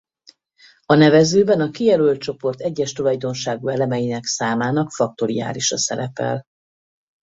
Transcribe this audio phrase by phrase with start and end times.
[0.85, 6.43] A nevezőben a kijelölt csoport egyes tulajdonságú elemeinek számának faktoriálisa szerepel.